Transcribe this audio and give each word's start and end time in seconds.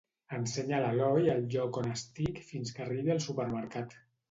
Ensenya 0.35 0.75
a 0.77 0.79
l'Eloi 0.85 1.29
el 1.33 1.45
lloc 1.57 1.79
on 1.83 1.91
estic 1.97 2.41
fins 2.49 2.75
que 2.79 2.85
arribi 2.89 3.17
al 3.19 3.25
supermercat. 3.29 3.99